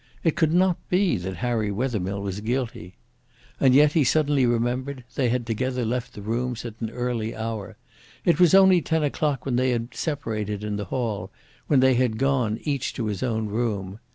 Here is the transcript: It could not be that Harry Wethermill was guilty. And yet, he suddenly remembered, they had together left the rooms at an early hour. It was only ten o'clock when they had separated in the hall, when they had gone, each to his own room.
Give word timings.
It 0.23 0.35
could 0.35 0.51
not 0.51 0.77
be 0.89 1.15
that 1.17 1.35
Harry 1.45 1.69
Wethermill 1.71 2.23
was 2.23 2.39
guilty. 2.41 2.95
And 3.59 3.75
yet, 3.75 3.91
he 3.93 4.03
suddenly 4.03 4.47
remembered, 4.47 5.03
they 5.13 5.29
had 5.29 5.45
together 5.45 5.85
left 5.85 6.15
the 6.15 6.23
rooms 6.23 6.65
at 6.65 6.73
an 6.79 6.89
early 6.89 7.35
hour. 7.35 7.77
It 8.25 8.39
was 8.39 8.55
only 8.55 8.81
ten 8.81 9.03
o'clock 9.03 9.45
when 9.45 9.57
they 9.57 9.69
had 9.69 9.93
separated 9.93 10.63
in 10.63 10.75
the 10.77 10.85
hall, 10.85 11.29
when 11.67 11.81
they 11.81 11.93
had 11.93 12.17
gone, 12.17 12.57
each 12.63 12.93
to 12.95 13.05
his 13.05 13.21
own 13.21 13.45
room. 13.45 13.99